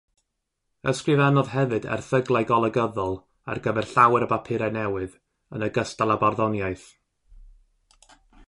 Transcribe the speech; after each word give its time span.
Ysgrifennodd 0.91 1.51
hefyd 1.55 1.85
erthyglau 1.97 2.47
golygyddol 2.53 3.13
ar 3.53 3.61
gyfer 3.67 3.89
llawer 3.91 4.27
o 4.29 4.31
bapurau 4.33 4.75
newydd, 4.81 5.15
yn 5.59 5.67
ogystal 5.69 6.15
â 6.17 6.21
barddoniaeth. 6.25 6.89